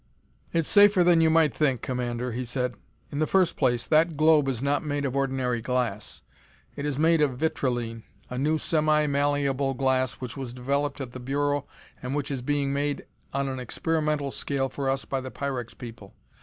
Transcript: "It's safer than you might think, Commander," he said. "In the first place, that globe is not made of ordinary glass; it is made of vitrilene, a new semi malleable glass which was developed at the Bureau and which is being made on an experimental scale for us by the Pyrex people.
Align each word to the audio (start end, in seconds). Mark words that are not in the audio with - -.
"It's 0.51 0.67
safer 0.67 1.03
than 1.03 1.21
you 1.21 1.29
might 1.29 1.53
think, 1.53 1.83
Commander," 1.83 2.31
he 2.31 2.43
said. 2.43 2.73
"In 3.11 3.19
the 3.19 3.27
first 3.27 3.55
place, 3.55 3.85
that 3.85 4.17
globe 4.17 4.47
is 4.47 4.63
not 4.63 4.83
made 4.83 5.05
of 5.05 5.15
ordinary 5.15 5.61
glass; 5.61 6.23
it 6.75 6.87
is 6.87 6.97
made 6.97 7.21
of 7.21 7.37
vitrilene, 7.37 8.01
a 8.27 8.35
new 8.35 8.57
semi 8.57 9.05
malleable 9.05 9.75
glass 9.75 10.13
which 10.13 10.35
was 10.35 10.55
developed 10.55 11.01
at 11.01 11.11
the 11.11 11.19
Bureau 11.19 11.67
and 12.01 12.15
which 12.15 12.31
is 12.31 12.41
being 12.41 12.73
made 12.73 13.05
on 13.31 13.47
an 13.47 13.59
experimental 13.59 14.31
scale 14.31 14.69
for 14.69 14.89
us 14.89 15.05
by 15.05 15.21
the 15.21 15.29
Pyrex 15.29 15.75
people. 15.77 16.15